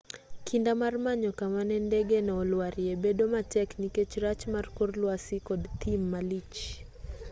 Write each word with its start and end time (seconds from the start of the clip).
kinda 0.45 0.71
mar 0.81 0.93
manyo 1.05 1.31
kama 1.39 1.61
ne 1.67 1.77
ndegeno 1.87 2.31
olwarie 2.41 2.93
bedo 3.03 3.23
matek 3.33 3.69
nikech 3.79 4.13
rach 4.23 4.43
mar 4.53 4.65
kor 4.75 4.89
lwasi 5.01 5.37
kod 5.47 5.61
thim 5.81 6.01
malich 6.11 6.59